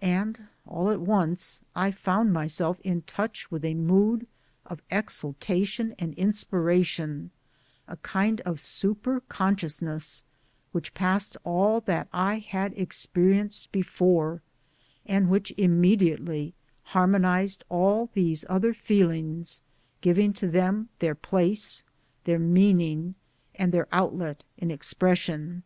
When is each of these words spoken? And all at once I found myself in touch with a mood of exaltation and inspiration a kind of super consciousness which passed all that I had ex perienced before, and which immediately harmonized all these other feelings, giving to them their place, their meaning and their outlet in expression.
And 0.00 0.46
all 0.68 0.88
at 0.92 1.00
once 1.00 1.60
I 1.74 1.90
found 1.90 2.32
myself 2.32 2.78
in 2.82 3.02
touch 3.08 3.50
with 3.50 3.64
a 3.64 3.74
mood 3.74 4.28
of 4.64 4.80
exaltation 4.88 5.96
and 5.98 6.14
inspiration 6.14 7.32
a 7.88 7.96
kind 7.96 8.40
of 8.42 8.60
super 8.60 9.18
consciousness 9.22 10.22
which 10.70 10.94
passed 10.94 11.36
all 11.42 11.80
that 11.86 12.06
I 12.12 12.38
had 12.38 12.72
ex 12.76 13.04
perienced 13.12 13.72
before, 13.72 14.42
and 15.06 15.28
which 15.28 15.52
immediately 15.58 16.54
harmonized 16.84 17.64
all 17.68 18.10
these 18.14 18.44
other 18.48 18.74
feelings, 18.74 19.60
giving 20.00 20.32
to 20.34 20.46
them 20.46 20.88
their 21.00 21.16
place, 21.16 21.82
their 22.22 22.38
meaning 22.38 23.16
and 23.56 23.72
their 23.72 23.88
outlet 23.90 24.44
in 24.56 24.70
expression. 24.70 25.64